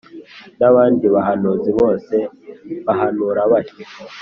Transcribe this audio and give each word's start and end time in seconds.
N’abandi 0.59 1.05
bahanuzi 1.15 1.69
bose 1.79 2.15
bahanura 2.85 3.41
batyo 3.51 3.75